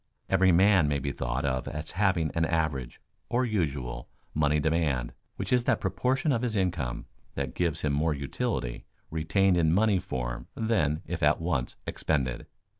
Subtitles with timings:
[0.29, 5.53] Every man may be thought of as having an average, or usual, money demand, which
[5.53, 10.47] is that proportion of his income that gives him more utility retained in money form
[10.55, 12.47] than if at once expended.